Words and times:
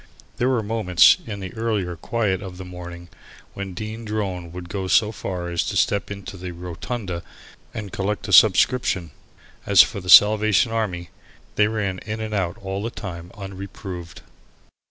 There 0.37 0.49
were 0.49 0.63
moments, 0.63 1.17
in 1.27 1.41
the 1.41 1.53
earlier 1.53 1.95
quiet 1.95 2.41
of 2.41 2.57
the 2.57 2.65
morning, 2.65 3.07
when 3.53 3.75
Dean 3.75 4.03
Drone 4.03 4.51
would 4.51 4.67
go 4.67 4.87
so 4.87 5.11
far 5.11 5.49
as 5.49 5.63
to 5.67 5.77
step 5.77 6.09
in 6.09 6.23
to 6.23 6.37
the 6.37 6.49
"rotunda" 6.53 7.21
and 7.71 7.91
collect 7.91 8.27
a 8.27 8.33
subscription. 8.33 9.11
As 9.67 9.83
for 9.83 10.01
the 10.01 10.09
Salvation 10.09 10.71
Army, 10.71 11.11
they 11.53 11.67
ran 11.67 11.99
in 11.99 12.19
and 12.19 12.33
out 12.33 12.57
all 12.63 12.81
the 12.81 12.89
time 12.89 13.31
unreproved. 13.37 14.23